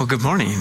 [0.00, 0.56] Well, good morning.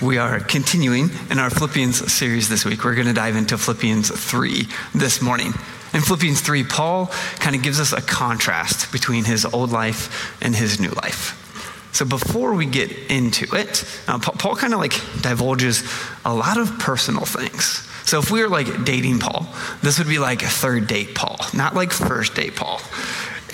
[0.00, 2.84] We are continuing in our Philippians series this week.
[2.84, 5.48] We're going to dive into Philippians 3 this morning.
[5.92, 7.06] In Philippians 3, Paul
[7.40, 11.90] kind of gives us a contrast between his old life and his new life.
[11.92, 15.82] So before we get into it, uh, Paul kind of like divulges
[16.24, 17.82] a lot of personal things.
[18.04, 19.52] So if we were like dating Paul,
[19.82, 22.80] this would be like third date Paul, not like first date Paul.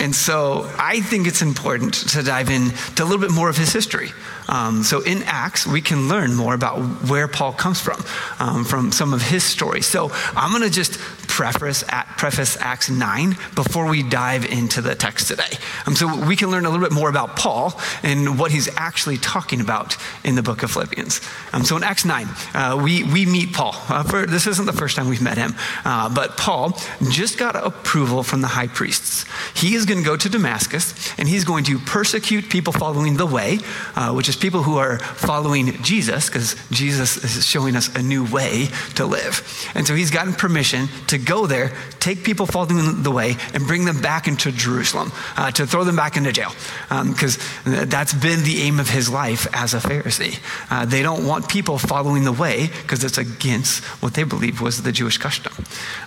[0.02, 3.72] And so I think it's important to dive into a little bit more of his
[3.72, 4.10] history.
[4.48, 8.02] Um, so in Acts, we can learn more about where Paul comes from,
[8.40, 9.86] um, from some of his stories.
[9.86, 11.84] So I'm going to just preface,
[12.16, 15.58] preface Acts 9 before we dive into the text today.
[15.86, 19.16] Um, so we can learn a little bit more about Paul and what he's actually
[19.16, 21.20] talking about in the book of Philippians.
[21.52, 23.74] Um, so in Acts 9, uh, we, we meet Paul.
[23.88, 25.54] Uh, for, this isn't the first time we've met him,
[25.84, 26.78] uh, but Paul
[27.10, 29.24] just got approval from the high priests.
[29.54, 33.26] He is going to go to Damascus and he's going to persecute people following the
[33.26, 33.58] way,
[33.96, 38.24] uh, which is people who are following Jesus, because Jesus is showing us a new
[38.30, 39.42] way to live.
[39.74, 43.84] And so he's gotten permission to go there, take people following the way, and bring
[43.84, 46.52] them back into Jerusalem, uh, to throw them back into jail,
[46.88, 50.40] because um, that's been the aim of his life as a Pharisee.
[50.70, 54.82] Uh, they don't want people following the way because it's against what they believe was
[54.82, 55.52] the Jewish custom,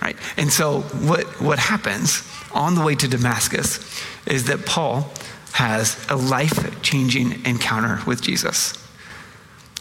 [0.01, 0.17] right?
[0.37, 3.79] And so what what happens on the way to Damascus
[4.25, 5.11] is that Paul
[5.53, 8.73] has a life changing encounter with Jesus.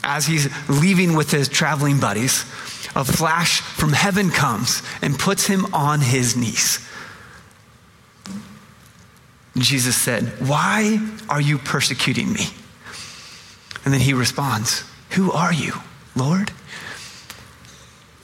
[0.02, 2.44] As he's leaving with his traveling buddies,
[2.94, 6.86] a flash from heaven comes and puts him on his knees.
[9.56, 12.46] Jesus said, Why are you persecuting me?
[13.84, 15.74] And then he responds, Who are you,
[16.16, 16.52] Lord?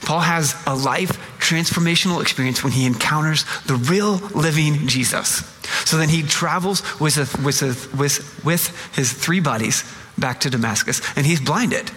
[0.02, 5.44] Paul has a life transformational experience when he encounters the real living Jesus.
[5.84, 7.62] So then he travels with, with,
[7.94, 9.84] with, with his three buddies
[10.18, 11.90] back to Damascus, and he's blinded.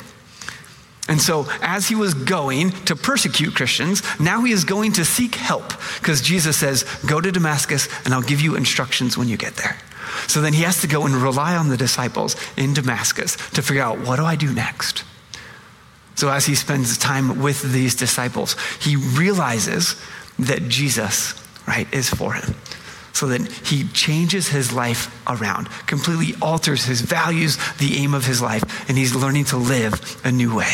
[1.09, 5.35] And so, as he was going to persecute Christians, now he is going to seek
[5.35, 9.55] help because Jesus says, Go to Damascus and I'll give you instructions when you get
[9.55, 9.77] there.
[10.27, 13.83] So then he has to go and rely on the disciples in Damascus to figure
[13.83, 15.03] out what do I do next?
[16.15, 20.01] So, as he spends time with these disciples, he realizes
[20.39, 21.33] that Jesus,
[21.67, 22.55] right, is for him.
[23.13, 28.41] So that he changes his life around, completely alters his values, the aim of his
[28.41, 30.73] life, and he's learning to live a new way.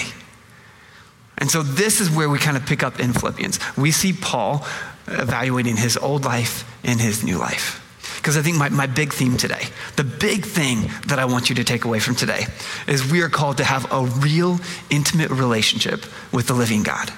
[1.39, 3.59] And so this is where we kind of pick up in Philippians.
[3.77, 4.65] We see Paul
[5.07, 7.85] evaluating his old life and his new life.
[8.17, 9.63] Because I think my, my big theme today,
[9.95, 12.45] the big thing that I want you to take away from today,
[12.85, 17.11] is we are called to have a real, intimate relationship with the living God.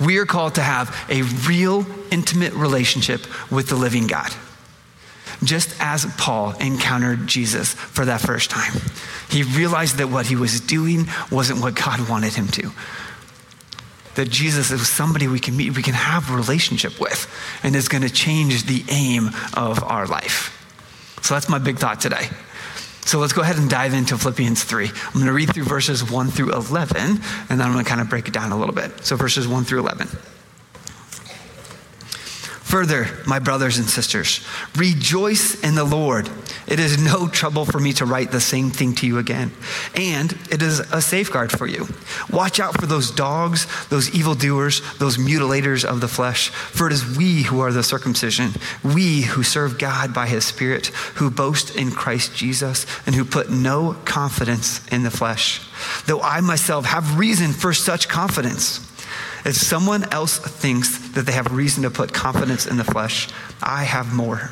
[0.00, 4.32] We are called to have a real, intimate relationship with the living God.
[5.44, 8.72] Just as Paul encountered Jesus for that first time,
[9.28, 12.72] he realized that what he was doing wasn't what God wanted him to
[14.18, 17.86] that Jesus is somebody we can meet, we can have a relationship with, and is
[17.86, 20.56] going to change the aim of our life.
[21.22, 22.28] So that's my big thought today.
[23.02, 24.88] So let's go ahead and dive into Philippians 3.
[24.88, 28.00] I'm going to read through verses 1 through 11, and then I'm going to kind
[28.00, 29.04] of break it down a little bit.
[29.06, 30.08] So verses 1 through 11.
[32.64, 34.44] Further, my brothers and sisters,
[34.76, 36.28] rejoice in the Lord.
[36.68, 39.52] It is no trouble for me to write the same thing to you again,
[39.94, 41.88] and it is a safeguard for you.
[42.30, 47.16] Watch out for those dogs, those evildoers, those mutilators of the flesh, for it is
[47.16, 48.50] we who are the circumcision,
[48.84, 53.50] we who serve God by his Spirit, who boast in Christ Jesus, and who put
[53.50, 55.66] no confidence in the flesh.
[56.06, 58.84] Though I myself have reason for such confidence.
[59.46, 63.28] If someone else thinks that they have reason to put confidence in the flesh,
[63.62, 64.50] I have more.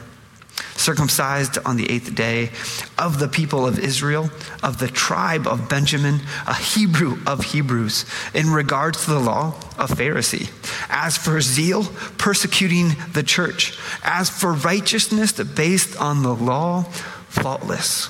[0.77, 2.51] Circumcised on the eighth day,
[2.99, 4.31] of the people of Israel,
[4.63, 9.87] of the tribe of Benjamin, a Hebrew of Hebrews, in regards to the law, a
[9.87, 10.51] Pharisee.
[10.89, 11.85] As for zeal,
[12.19, 13.79] persecuting the church.
[14.03, 16.85] As for righteousness based on the law,
[17.29, 18.09] faultless.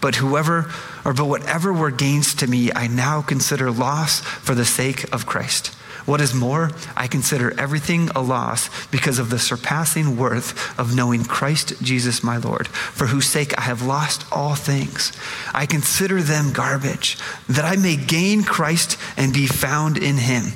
[0.00, 0.70] But whoever,
[1.04, 5.26] or but whatever were gains to me, I now consider loss for the sake of
[5.26, 5.74] Christ.
[6.04, 11.24] What is more, I consider everything a loss because of the surpassing worth of knowing
[11.24, 15.12] Christ Jesus my Lord, for whose sake I have lost all things.
[15.54, 17.18] I consider them garbage,
[17.48, 20.52] that I may gain Christ and be found in him,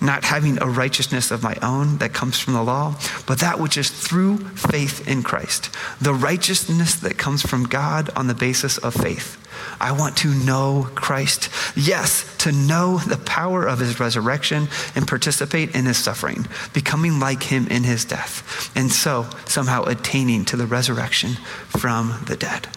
[0.00, 3.76] not having a righteousness of my own that comes from the law, but that which
[3.76, 5.70] is through faith in Christ,
[6.00, 9.40] the righteousness that comes from God on the basis of faith
[9.80, 11.48] I want to know Christ.
[11.76, 17.42] Yes, to know the power of his resurrection and participate in his suffering, becoming like
[17.44, 21.34] him in his death, and so somehow attaining to the resurrection
[21.68, 22.68] from the dead.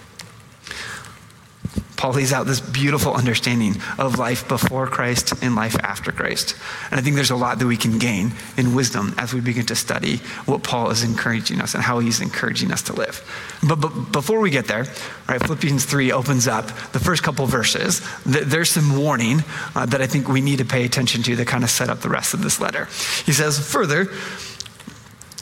[2.03, 6.53] Paul lays out this beautiful understanding of life before Christ and life after Christ.
[6.91, 9.65] And I think there's a lot that we can gain in wisdom as we begin
[9.67, 13.23] to study what Paul is encouraging us and how he's encouraging us to live.
[13.65, 14.85] But, but before we get there,
[15.29, 18.01] right, Philippians 3 opens up the first couple verses.
[18.25, 19.39] There's some warning
[19.73, 22.01] uh, that I think we need to pay attention to that kind of set up
[22.01, 22.89] the rest of this letter.
[23.25, 24.09] He says, Further,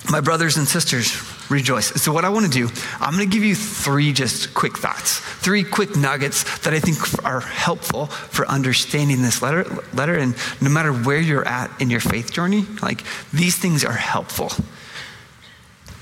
[0.10, 1.16] my brothers and sisters,
[1.50, 1.88] rejoice.
[2.02, 2.70] So, what I want to do,
[3.00, 7.24] I'm going to give you three just quick thoughts, three quick nuggets that I think
[7.24, 9.64] are helpful for understanding this letter.
[9.94, 10.16] letter.
[10.16, 14.52] And no matter where you're at in your faith journey, like these things are helpful.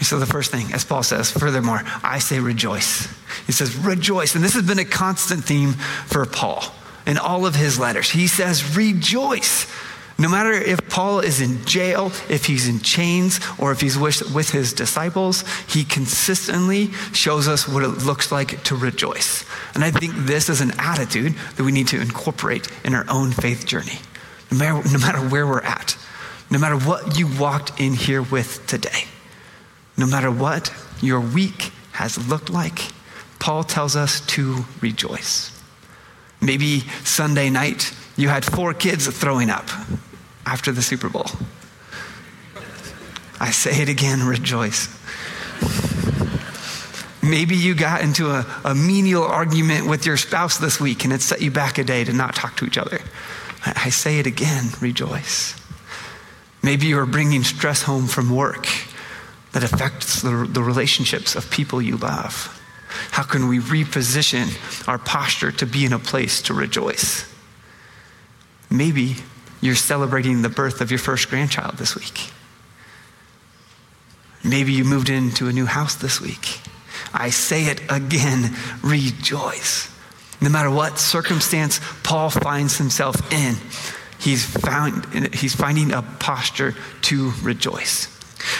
[0.02, 3.08] So, the first thing, as Paul says, furthermore, I say rejoice.
[3.46, 4.34] He says, rejoice.
[4.36, 6.64] And this has been a constant theme for Paul
[7.06, 8.10] in all of his letters.
[8.10, 9.68] He says, rejoice.
[10.20, 14.36] No matter if Paul is in jail, if he's in chains, or if he's with,
[14.36, 19.46] with his disciples, he consistently shows us what it looks like to rejoice.
[19.74, 23.32] And I think this is an attitude that we need to incorporate in our own
[23.32, 24.00] faith journey,
[24.52, 25.98] no matter, no matter where we're at,
[26.52, 29.06] no matter what you walked in here with today,
[29.96, 32.92] no matter what your week has looked like,
[33.40, 35.58] Paul tells us to rejoice.
[36.42, 39.70] Maybe Sunday night you had four kids throwing up
[40.46, 41.26] after the Super Bowl.
[43.40, 44.88] I say it again, rejoice.
[47.22, 51.22] Maybe you got into a, a, menial argument with your spouse this week and it
[51.22, 53.00] set you back a day to not talk to each other.
[53.66, 55.56] I, I say it again, rejoice.
[56.64, 58.68] Maybe you are bringing stress home from work
[59.52, 62.56] that affects the, the relationships of people you love.
[63.12, 67.26] How can we reposition our posture to be in a place to rejoice?
[68.70, 69.18] Maybe
[69.62, 72.32] you're celebrating the birth of your first grandchild this week.
[74.44, 76.62] Maybe you moved into a new house this week.
[77.14, 79.94] I say it again rejoice.
[80.42, 83.56] No matter what circumstance Paul finds himself in,
[84.20, 88.16] he's, found, he's finding a posture to rejoice.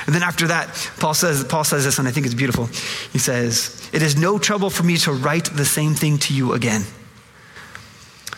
[0.06, 2.66] And then after that, Paul says, Paul says this, and I think it's beautiful.
[3.14, 6.54] He says, It is no trouble for me to write the same thing to you
[6.54, 6.84] again.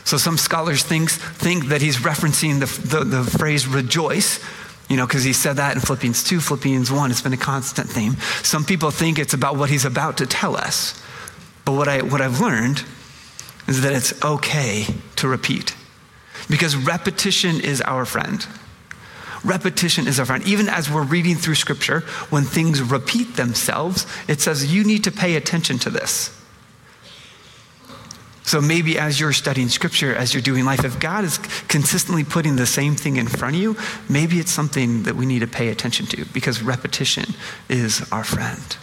[0.03, 4.43] So some scholars think, think that he's referencing the, the, the phrase rejoice,
[4.89, 7.11] you know, because he said that in Philippians 2, Philippians 1.
[7.11, 8.17] It's been a constant theme.
[8.43, 11.01] Some people think it's about what he's about to tell us.
[11.65, 12.83] But what, I, what I've learned
[13.67, 14.85] is that it's okay
[15.17, 15.75] to repeat
[16.49, 18.45] because repetition is our friend.
[19.43, 20.45] Repetition is our friend.
[20.45, 25.11] Even as we're reading through scripture, when things repeat themselves, it says you need to
[25.11, 26.37] pay attention to this.
[28.51, 31.37] So maybe as you're studying scripture, as you're doing life, if God is
[31.69, 33.77] consistently putting the same thing in front of you,
[34.09, 37.23] maybe it's something that we need to pay attention to because repetition
[37.69, 38.75] is our friend.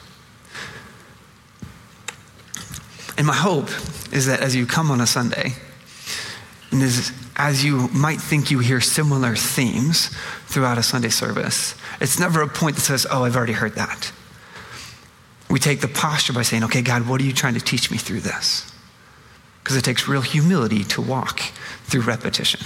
[3.19, 3.69] And my hope
[4.11, 5.53] is that as you come on a Sunday,
[6.70, 10.06] and as, as you might think you hear similar themes
[10.47, 14.12] throughout a Sunday service, it's never a point that says, oh, I've already heard that.
[15.50, 17.99] We take the posture by saying, okay, God, what are you trying to teach me
[17.99, 18.73] through this?
[19.69, 21.41] Because it takes real humility to walk
[21.85, 22.59] through repetition.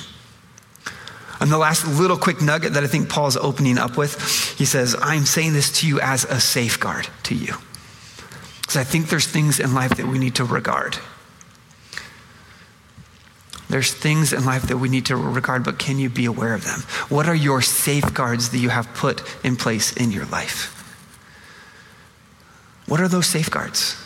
[1.41, 4.95] And the last little quick nugget that I think Paul's opening up with, he says,
[5.03, 7.55] I'm saying this to you as a safeguard to you.
[8.61, 10.97] Because I think there's things in life that we need to regard.
[13.69, 16.65] There's things in life that we need to regard, but can you be aware of
[16.65, 16.83] them?
[17.09, 20.69] What are your safeguards that you have put in place in your life?
[22.87, 23.97] What are those safeguards?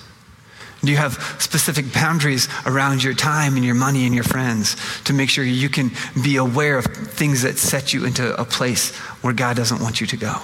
[0.86, 5.12] Do you have specific boundaries around your time and your money and your friends to
[5.12, 5.90] make sure you can
[6.22, 10.06] be aware of things that set you into a place where God doesn't want you
[10.06, 10.34] to go?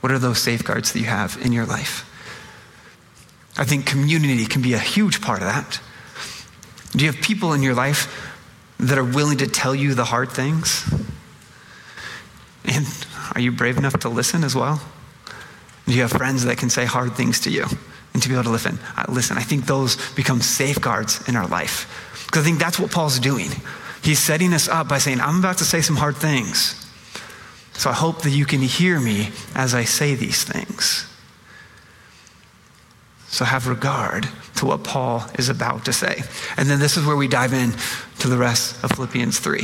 [0.00, 2.04] What are those safeguards that you have in your life?
[3.56, 5.80] I think community can be a huge part of that.
[6.92, 8.06] Do you have people in your life
[8.78, 10.84] that are willing to tell you the hard things?
[12.66, 12.86] And
[13.34, 14.82] are you brave enough to listen as well?
[15.86, 17.64] Do you have friends that can say hard things to you?
[18.18, 18.80] And to be able to listen.
[18.96, 21.86] Uh, listen, I think those become safeguards in our life.
[22.26, 23.48] Because I think that's what Paul's doing.
[24.02, 26.84] He's setting us up by saying, I'm about to say some hard things.
[27.74, 31.06] So I hope that you can hear me as I say these things.
[33.28, 36.22] So have regard to what Paul is about to say.
[36.56, 37.72] And then this is where we dive in
[38.18, 39.60] to the rest of Philippians 3.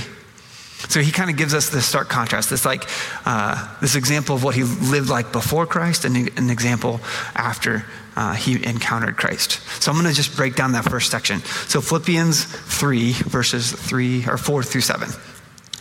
[0.88, 2.84] So he kind of gives us this stark contrast, this like
[3.24, 7.00] uh, this example of what he lived like before Christ, and an example
[7.34, 7.84] after
[8.16, 9.60] uh, he encountered Christ.
[9.82, 11.40] So I'm going to just break down that first section.
[11.40, 15.08] So Philippians 3, verses 3 or 4 through 7.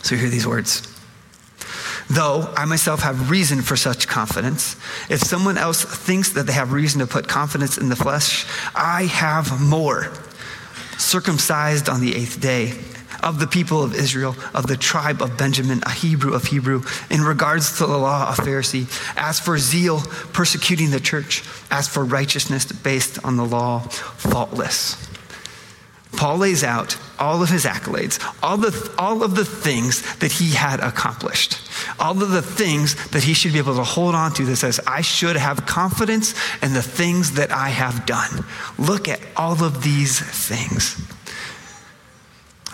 [0.02, 0.90] So hear these words.
[2.10, 4.76] Though I myself have reason for such confidence,
[5.08, 9.04] if someone else thinks that they have reason to put confidence in the flesh, I
[9.04, 10.12] have more.
[10.98, 12.72] circumcised on the eighth day,
[13.22, 17.22] of the people of Israel, of the tribe of Benjamin, a Hebrew of Hebrew, in
[17.22, 20.00] regards to the law, a Pharisee, as for zeal,
[20.32, 25.10] persecuting the church, as for righteousness based on the law, faultless.
[26.16, 30.50] Paul lays out all of his accolades, all, the, all of the things that he
[30.50, 31.58] had accomplished,
[31.98, 34.80] all of the things that he should be able to hold on to that says,
[34.86, 38.44] I should have confidence in the things that I have done.
[38.78, 41.00] Look at all of these things.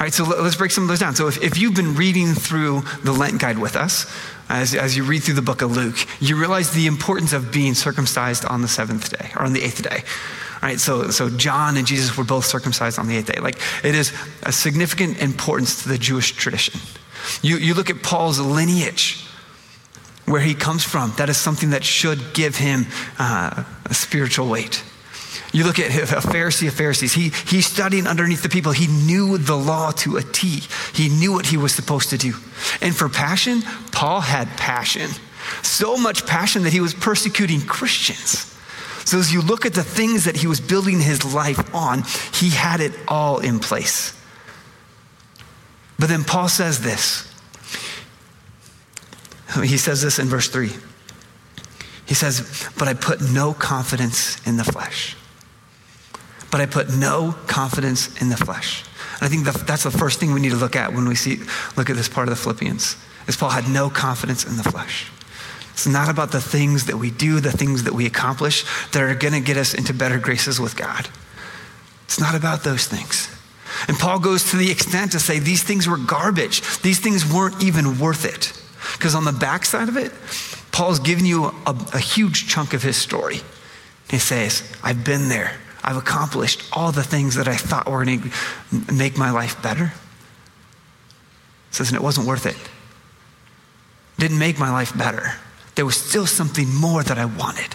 [0.01, 1.15] All right, so let's break some of those down.
[1.15, 4.11] So if, if you've been reading through the Lent guide with us,
[4.49, 7.75] as, as you read through the book of Luke, you realize the importance of being
[7.75, 10.03] circumcised on the seventh day or on the eighth day.
[10.63, 13.41] All right, so, so John and Jesus were both circumcised on the eighth day.
[13.43, 16.81] Like it is a significant importance to the Jewish tradition.
[17.43, 19.27] You, you look at Paul's lineage,
[20.25, 22.87] where he comes from, that is something that should give him
[23.19, 24.83] uh, a spiritual weight.
[25.53, 27.13] You look at a Pharisee of Pharisees.
[27.13, 28.71] He, he's studying underneath the people.
[28.71, 30.63] He knew the law to a T.
[30.95, 32.35] He knew what he was supposed to do.
[32.81, 35.11] And for passion, Paul had passion.
[35.63, 38.47] So much passion that he was persecuting Christians.
[39.05, 42.51] So as you look at the things that he was building his life on, he
[42.51, 44.17] had it all in place.
[45.99, 47.27] But then Paul says this.
[49.65, 50.71] He says this in verse 3.
[52.07, 55.17] He says, But I put no confidence in the flesh
[56.51, 58.85] but I put no confidence in the flesh.
[59.15, 61.41] And I think that's the first thing we need to look at when we see,
[61.77, 62.97] look at this part of the Philippians,
[63.29, 65.11] is Paul had no confidence in the flesh.
[65.73, 69.15] It's not about the things that we do, the things that we accomplish that are
[69.15, 71.09] going to get us into better graces with God.
[72.05, 73.35] It's not about those things.
[73.89, 76.61] And Paul goes to the extent to say these things were garbage.
[76.81, 78.53] These things weren't even worth it.
[78.99, 80.13] Because on the backside of it,
[80.73, 83.41] Paul's giving you a, a huge chunk of his story.
[84.11, 85.57] He says, I've been there.
[85.83, 89.93] I've accomplished all the things that I thought were going to make my life better.
[91.71, 92.57] It says, and it wasn't worth it.
[92.57, 92.71] it.
[94.19, 95.35] Didn't make my life better.
[95.75, 97.75] There was still something more that I wanted.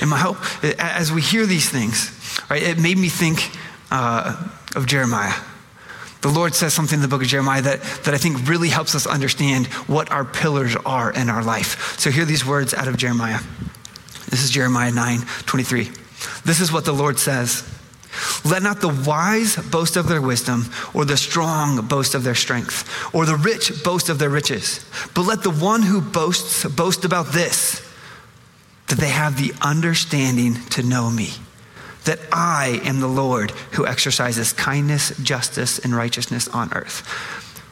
[0.00, 0.38] And my hope,
[0.78, 2.10] as we hear these things,
[2.50, 3.50] right, it made me think
[3.90, 5.34] uh, of Jeremiah.
[6.22, 8.94] The Lord says something in the book of Jeremiah that, that I think really helps
[8.94, 11.98] us understand what our pillars are in our life.
[11.98, 13.38] So hear these words out of Jeremiah.
[14.28, 15.90] This is Jeremiah 9 23.
[16.44, 17.68] This is what the Lord says.
[18.44, 22.88] Let not the wise boast of their wisdom, or the strong boast of their strength,
[23.14, 27.32] or the rich boast of their riches, but let the one who boasts boast about
[27.32, 27.82] this
[28.88, 31.30] that they have the understanding to know me,
[32.04, 37.00] that I am the Lord who exercises kindness, justice, and righteousness on earth.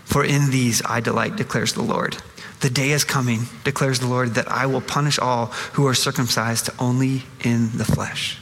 [0.04, 2.16] For in these I delight, declares the Lord.
[2.64, 6.70] The day is coming, declares the Lord, that I will punish all who are circumcised
[6.78, 8.38] only in the flesh.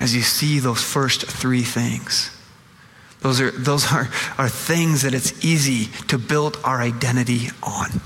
[0.00, 2.34] As you see those first three things,
[3.20, 4.08] those are, those are,
[4.38, 8.00] are things that it's easy to build our identity on.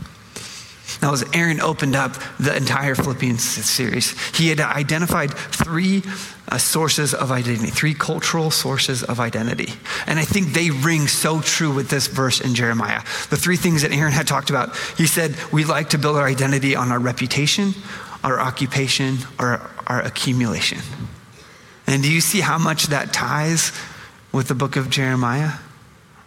[1.00, 6.02] Now, as Aaron opened up the entire Philippians series, he had identified three
[6.48, 9.72] uh, sources of identity, three cultural sources of identity.
[10.06, 13.00] And I think they ring so true with this verse in Jeremiah.
[13.30, 14.76] The three things that Aaron had talked about.
[14.96, 17.74] He said, We like to build our identity on our reputation,
[18.24, 20.78] our occupation, or our accumulation.
[21.86, 23.72] And do you see how much that ties
[24.32, 25.52] with the book of Jeremiah?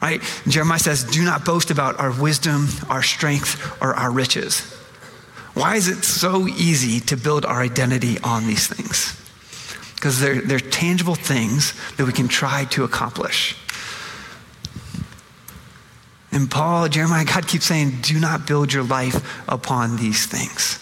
[0.01, 0.21] Right?
[0.47, 4.61] Jeremiah says, Do not boast about our wisdom, our strength, or our riches.
[5.53, 9.17] Why is it so easy to build our identity on these things?
[9.95, 13.55] Because they're, they're tangible things that we can try to accomplish.
[16.31, 20.79] And Paul, Jeremiah, God keeps saying, do not build your life upon these things.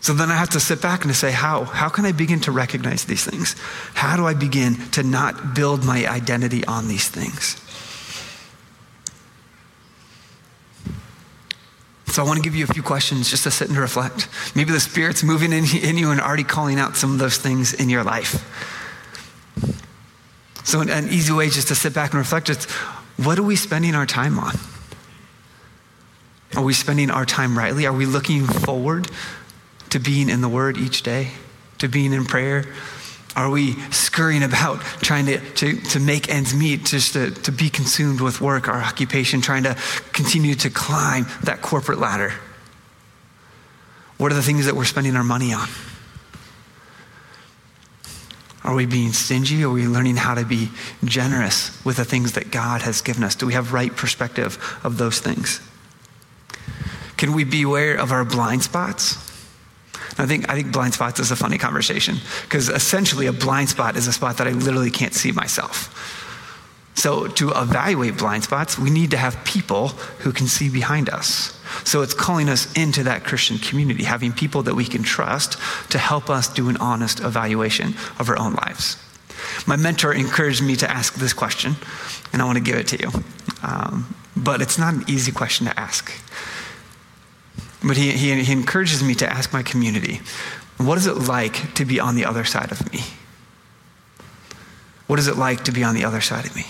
[0.00, 1.64] So then I have to sit back and say, how?
[1.64, 3.56] How can I begin to recognize these things?
[3.94, 7.60] How do I begin to not build my identity on these things?
[12.16, 14.30] So I want to give you a few questions just to sit and reflect.
[14.54, 17.74] Maybe the Spirit's moving in, in you and already calling out some of those things
[17.74, 18.42] in your life.
[20.64, 22.64] So an easy way just to sit back and reflect is
[23.18, 24.54] what are we spending our time on?
[26.54, 27.84] Are we spending our time rightly?
[27.84, 29.10] Are we looking forward
[29.90, 31.32] to being in the Word each day,
[31.80, 32.64] to being in prayer?
[33.36, 37.68] Are we scurrying about trying to, to, to make ends meet, just to, to be
[37.68, 39.76] consumed with work, our occupation, trying to
[40.14, 42.32] continue to climb that corporate ladder?
[44.16, 45.68] What are the things that we're spending our money on?
[48.64, 49.62] Are we being stingy?
[49.64, 50.70] Are we learning how to be
[51.04, 53.34] generous with the things that God has given us?
[53.34, 55.60] Do we have right perspective of those things?
[57.18, 59.25] Can we beware of our blind spots?
[60.18, 63.96] I think, I think blind spots is a funny conversation because essentially a blind spot
[63.96, 65.92] is a spot that I literally can't see myself.
[66.96, 69.88] So, to evaluate blind spots, we need to have people
[70.20, 71.60] who can see behind us.
[71.84, 75.58] So, it's calling us into that Christian community, having people that we can trust
[75.90, 78.96] to help us do an honest evaluation of our own lives.
[79.66, 81.76] My mentor encouraged me to ask this question,
[82.32, 83.10] and I want to give it to you.
[83.62, 86.10] Um, but it's not an easy question to ask.
[87.86, 90.20] But he, he, he encourages me to ask my community
[90.76, 93.00] what is it like to be on the other side of me?
[95.06, 96.66] What is it like to be on the other side of me?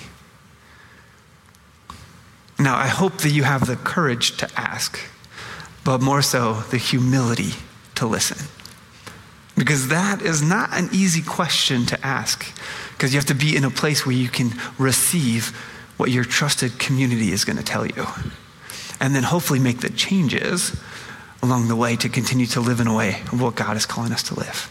[2.58, 5.00] Now, I hope that you have the courage to ask,
[5.84, 7.52] but more so the humility
[7.96, 8.46] to listen.
[9.56, 12.46] Because that is not an easy question to ask,
[12.92, 15.48] because you have to be in a place where you can receive
[15.96, 18.06] what your trusted community is going to tell you.
[19.00, 20.78] And then hopefully make the changes
[21.46, 24.12] along the way to continue to live in a way of what God is calling
[24.12, 24.70] us to live.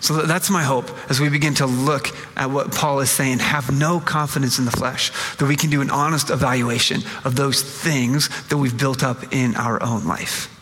[0.00, 3.40] So that's my hope as we begin to look at what Paul is saying.
[3.40, 7.62] Have no confidence in the flesh, that we can do an honest evaluation of those
[7.62, 10.54] things that we've built up in our own life.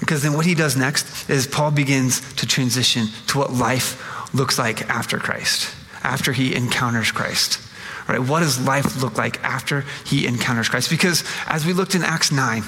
[0.00, 4.58] Because then what he does next is Paul begins to transition to what life looks
[4.58, 7.60] like after Christ, after he encounters Christ.
[8.08, 8.20] Right?
[8.20, 10.90] What does life look like after he encounters Christ?
[10.90, 12.62] Because as we looked in Acts 9,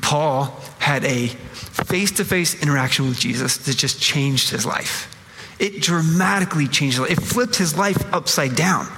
[0.00, 0.44] Paul
[0.78, 5.10] had a face to face interaction with Jesus that just changed his life.
[5.58, 8.88] It dramatically changed it flipped his life upside down.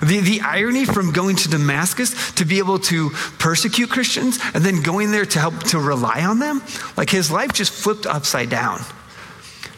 [0.00, 4.82] The, the irony from going to Damascus to be able to persecute Christians and then
[4.82, 6.62] going there to help to rely on them,
[6.96, 8.80] like his life just flipped upside down.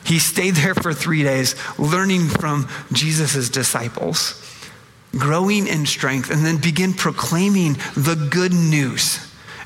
[0.05, 4.41] He stayed there for three days, learning from Jesus' disciples,
[5.13, 9.19] growing in strength, and then begin proclaiming the good news.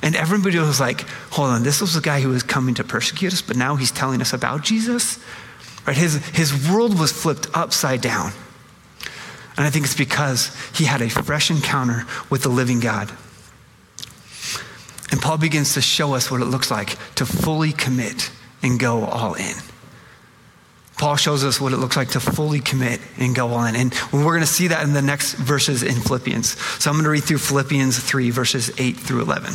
[0.02, 3.32] And everybody was like, hold on, this was the guy who was coming to persecute
[3.32, 5.18] us, but now he's telling us about Jesus?
[5.86, 5.96] Right?
[5.96, 8.32] His, his world was flipped upside down.
[9.56, 13.10] And I think it's because he had a fresh encounter with the living God.
[15.10, 18.30] And Paul begins to show us what it looks like to fully commit
[18.62, 19.56] and go all in.
[20.98, 23.76] Paul shows us what it looks like to fully commit and go on.
[23.76, 26.58] And we're going to see that in the next verses in Philippians.
[26.82, 29.54] So I'm going to read through Philippians 3, verses 8 through 11.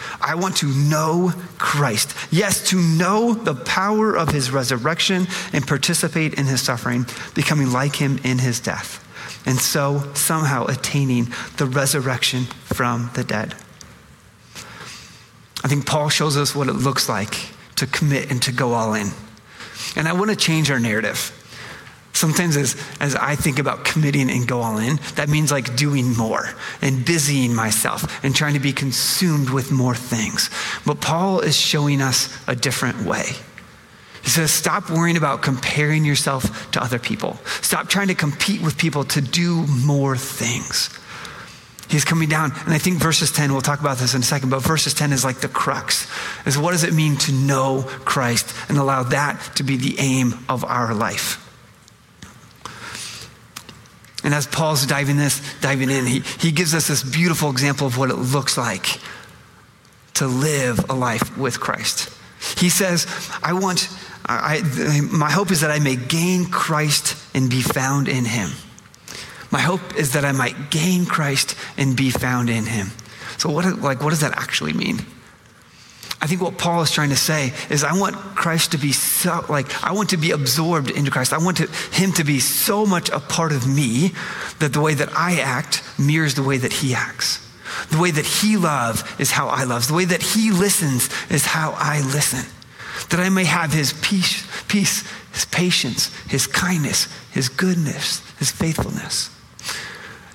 [0.19, 2.15] I want to know Christ.
[2.31, 7.95] Yes, to know the power of his resurrection and participate in his suffering, becoming like
[7.95, 9.05] him in his death,
[9.45, 13.55] and so somehow attaining the resurrection from the dead.
[15.63, 17.37] I think Paul shows us what it looks like
[17.75, 19.09] to commit and to go all in.
[19.95, 21.37] And I want to change our narrative.
[22.13, 26.15] Sometimes, as, as I think about committing and go all in, that means like doing
[26.15, 26.49] more
[26.81, 30.49] and busying myself and trying to be consumed with more things.
[30.85, 33.25] But Paul is showing us a different way.
[34.23, 37.39] He says, stop worrying about comparing yourself to other people.
[37.61, 40.95] Stop trying to compete with people to do more things.
[41.89, 44.49] He's coming down, and I think verses 10, we'll talk about this in a second,
[44.49, 46.07] but verses 10 is like the crux.
[46.45, 50.35] Is what does it mean to know Christ and allow that to be the aim
[50.47, 51.50] of our life?
[54.23, 57.97] And as Paul's diving this, diving in, he, he gives us this beautiful example of
[57.97, 58.99] what it looks like
[60.15, 62.15] to live a life with Christ.
[62.57, 63.07] He says,
[63.41, 63.89] I want,
[64.25, 64.61] I,
[65.11, 68.51] my hope is that I may gain Christ and be found in him.
[69.51, 72.91] My hope is that I might gain Christ and be found in him.
[73.37, 74.99] So what, like, what does that actually mean?
[76.21, 79.43] I think what Paul is trying to say is I want Christ to be so,
[79.49, 81.33] like, I want to be absorbed into Christ.
[81.33, 84.13] I want to, him to be so much a part of me
[84.59, 87.47] that the way that I act mirrors the way that he acts.
[87.89, 89.87] The way that he loves is how I love.
[89.87, 92.45] The way that he listens is how I listen.
[93.09, 95.03] That I may have his peace, peace,
[95.33, 99.31] his patience, his kindness, his goodness, his faithfulness.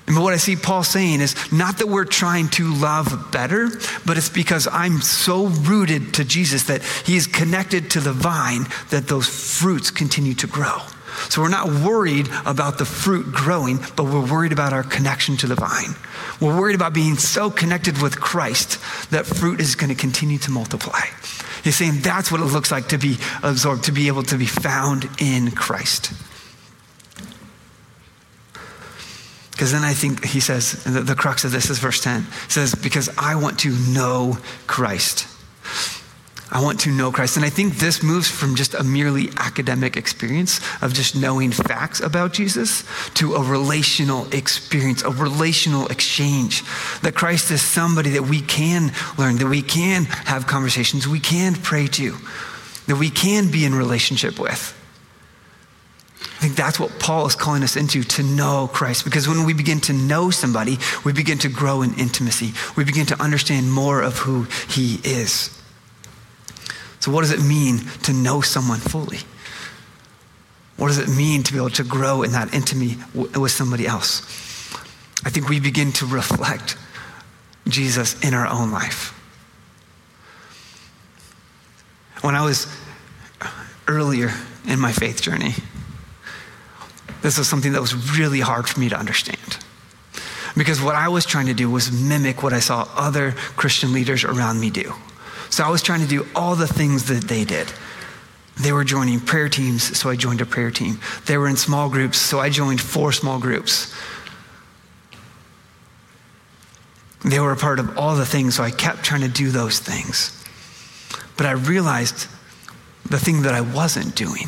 [0.07, 3.67] And what I see Paul saying is not that we're trying to love better,
[4.05, 8.65] but it's because I'm so rooted to Jesus that he is connected to the vine
[8.89, 10.79] that those fruits continue to grow.
[11.29, 15.47] So we're not worried about the fruit growing, but we're worried about our connection to
[15.47, 15.95] the vine.
[16.39, 18.79] We're worried about being so connected with Christ
[19.11, 21.01] that fruit is going to continue to multiply.
[21.63, 24.45] He's saying that's what it looks like to be absorbed, to be able to be
[24.45, 26.13] found in Christ.
[29.57, 32.75] Because then I think he says, the, the, crux of this is verse 10 says,
[32.75, 35.27] Because I want to know Christ.
[36.51, 37.37] I want to know Christ.
[37.37, 42.01] And I think this moves from just a merely academic experience of just knowing facts
[42.01, 42.83] about Jesus
[43.15, 46.63] to a relational experience, a relational exchange.
[47.01, 51.55] That Christ is somebody that we can learn, that we can have conversations, we can
[51.55, 52.15] pray to,
[52.85, 54.76] that we can be in relationship with.
[56.37, 59.03] I think that's what Paul is calling us into to know Christ.
[59.03, 62.53] Because when we begin to know somebody, we begin to grow in intimacy.
[62.75, 65.49] We begin to understand more of who he is.
[66.99, 69.19] So, what does it mean to know someone fully?
[70.77, 74.21] What does it mean to be able to grow in that intimacy with somebody else?
[75.25, 76.77] I think we begin to reflect
[77.67, 79.11] Jesus in our own life.
[82.21, 82.67] When I was
[83.87, 84.31] earlier
[84.67, 85.55] in my faith journey,
[87.27, 89.57] this was something that was really hard for me to understand.
[90.55, 94.23] Because what I was trying to do was mimic what I saw other Christian leaders
[94.23, 94.93] around me do.
[95.49, 97.67] So I was trying to do all the things that they did.
[98.61, 101.01] They were joining prayer teams, so I joined a prayer team.
[101.25, 103.93] They were in small groups, so I joined four small groups.
[107.25, 109.79] They were a part of all the things, so I kept trying to do those
[109.79, 110.31] things.
[111.35, 112.27] But I realized
[113.03, 114.47] the thing that I wasn't doing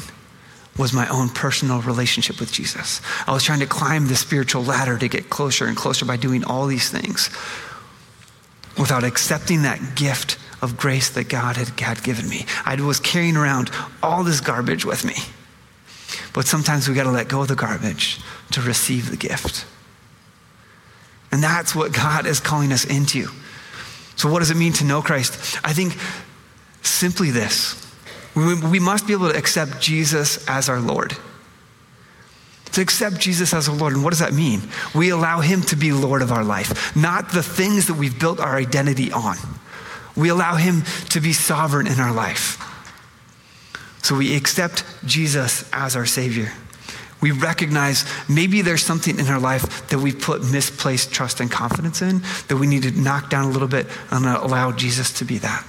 [0.79, 3.01] was my own personal relationship with Jesus.
[3.27, 6.45] I was trying to climb the spiritual ladder to get closer and closer by doing
[6.45, 7.29] all these things
[8.79, 12.45] without accepting that gift of grace that God had, had given me.
[12.65, 13.69] I was carrying around
[14.01, 15.15] all this garbage with me.
[16.33, 19.65] But sometimes we got to let go of the garbage to receive the gift.
[21.29, 23.27] And that's what God is calling us into.
[24.15, 25.59] So, what does it mean to know Christ?
[25.63, 25.97] I think
[26.81, 27.88] simply this
[28.35, 31.15] we, must be able to accept Jesus as our Lord.
[32.73, 33.93] To accept Jesus as our Lord.
[33.93, 34.61] And what does that mean?
[34.93, 38.39] We allow Him to be Lord of our life, not the things that we've built
[38.39, 39.37] our identity on.
[40.15, 42.63] We allow Him to be sovereign in our life.
[44.03, 46.51] So we accept Jesus as our Savior.
[47.21, 52.01] We recognize maybe there's something in our life that we put misplaced trust and confidence
[52.01, 55.39] in that we need to knock down a little bit and allow Jesus to be
[55.39, 55.65] that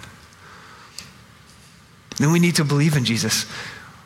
[2.23, 3.47] then we need to believe in Jesus.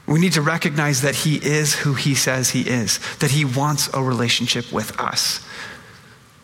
[0.07, 3.89] We need to recognize that he is who he says he is, that he wants
[3.95, 5.45] a relationship with us.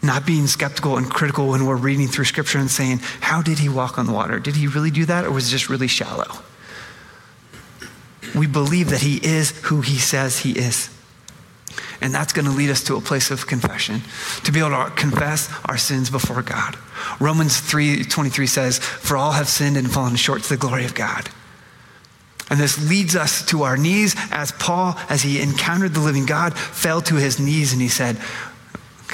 [0.02, 3.68] Not being skeptical and critical when we're reading through scripture and saying, How did he
[3.68, 4.38] walk on the water?
[4.38, 6.42] Did he really do that or was it just really shallow?
[8.34, 10.88] We believe that he is who he says he is.
[12.00, 14.00] And that's going to lead us to a place of confession,
[14.44, 16.78] to be able to confess our sins before God.
[17.18, 21.28] Romans 3:23 says, "For all have sinned and fallen short to the glory of God."
[22.50, 26.58] And this leads us to our knees as Paul, as he encountered the living God,
[26.58, 28.18] fell to his knees and he said,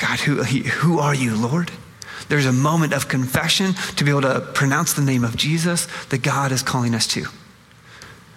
[0.00, 1.70] God, who, who are you, Lord?
[2.28, 6.22] There's a moment of confession to be able to pronounce the name of Jesus that
[6.22, 7.26] God is calling us to.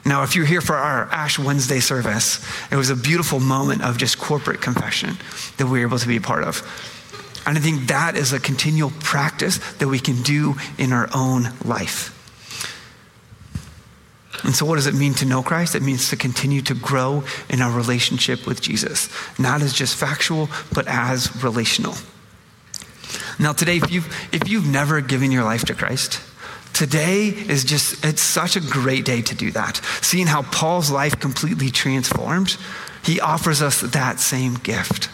[0.06, 3.98] Now, if you're here for our Ash Wednesday service, it was a beautiful moment of
[3.98, 5.18] just corporate confession
[5.58, 6.62] that we were able to be a part of.
[7.46, 11.50] And I think that is a continual practice that we can do in our own
[11.66, 12.16] life.
[14.44, 15.76] And so, what does it mean to know Christ?
[15.76, 20.50] It means to continue to grow in our relationship with Jesus, not as just factual,
[20.74, 21.96] but as relational.
[23.40, 26.22] Now, today, if you've, if you've never given your life to Christ,
[26.74, 29.78] today is just, it's such a great day to do that.
[30.02, 32.58] Seeing how Paul's life completely transformed,
[33.04, 35.10] he offers us that same gift.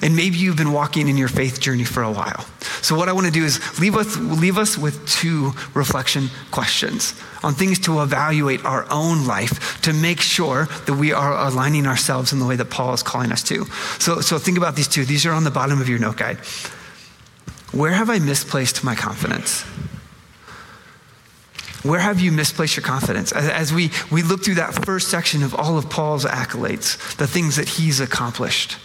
[0.00, 2.46] And maybe you've been walking in your faith journey for a while.
[2.86, 7.20] So, what I want to do is leave us, leave us with two reflection questions
[7.42, 12.32] on things to evaluate our own life to make sure that we are aligning ourselves
[12.32, 13.64] in the way that Paul is calling us to.
[13.98, 15.04] So, so think about these two.
[15.04, 16.36] These are on the bottom of your note guide.
[17.72, 19.62] Where have I misplaced my confidence?
[21.82, 23.32] Where have you misplaced your confidence?
[23.32, 27.56] As, we, we look through that first section of all of Paul's accolades, the things
[27.56, 28.76] that he's accomplished.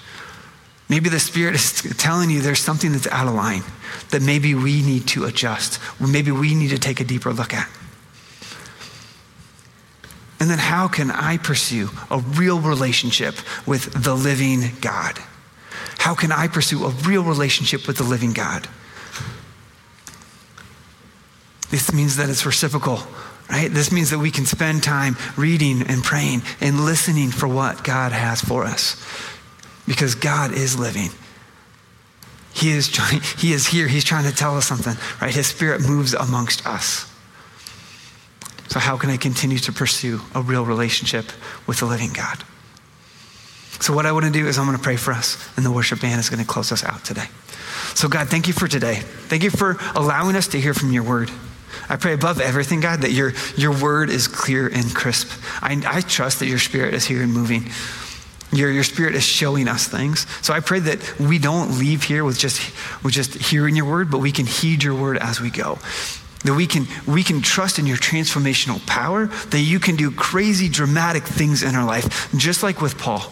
[0.91, 3.63] Maybe the Spirit is telling you there's something that's out of line
[4.10, 7.69] that maybe we need to adjust, maybe we need to take a deeper look at.
[10.41, 15.17] And then, how can I pursue a real relationship with the living God?
[15.97, 18.67] How can I pursue a real relationship with the living God?
[21.69, 22.99] This means that it's reciprocal.
[23.49, 23.71] right?
[23.71, 28.12] This means that we can spend time reading and praying and listening for what God
[28.12, 29.01] has for us
[29.91, 31.10] because God is living.
[32.54, 33.89] He is, trying, he is here.
[33.89, 35.36] He's trying to tell us something, right?
[35.36, 37.12] His spirit moves amongst us.
[38.69, 41.25] So, how can I continue to pursue a real relationship
[41.67, 42.41] with the living God?
[43.82, 45.71] So, what I want to do is I'm going to pray for us, and the
[45.73, 47.27] worship band is going to close us out today.
[47.93, 48.95] So, God, thank you for today.
[48.95, 51.30] Thank you for allowing us to hear from your word.
[51.89, 55.30] I pray above everything, God, that your, your word is clear and crisp.
[55.62, 57.69] I, I trust that your spirit is here and moving.
[58.51, 60.27] Your, your spirit is showing us things.
[60.41, 62.61] So I pray that we don't leave here with just,
[63.03, 65.79] with just hearing your word, but we can heed your word as we go.
[66.43, 70.69] That we can, we can trust in your transformational power, that you can do crazy,
[70.69, 73.31] dramatic things in our life, just like with Paul.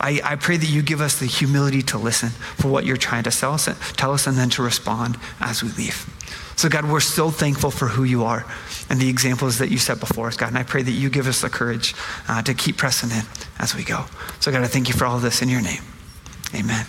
[0.00, 3.24] I, I pray that you give us the humility to listen for what you're trying
[3.24, 6.08] to tell us, tell us and then to respond as we leave.
[6.56, 8.46] So, God, we're so thankful for who you are
[8.88, 10.48] and the examples that you set before us, God.
[10.48, 11.94] And I pray that you give us the courage
[12.28, 13.24] uh, to keep pressing in
[13.58, 14.06] as we go.
[14.40, 15.82] So, God, I thank you for all this in your name.
[16.54, 16.86] Amen.